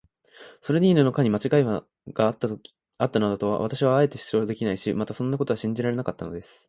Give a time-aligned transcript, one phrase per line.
[0.61, 1.79] ソルディーニの課にまちがいが
[2.25, 6.59] あったなどとは、私もあえて主張できないし、またそんなことは信じられなかったのです。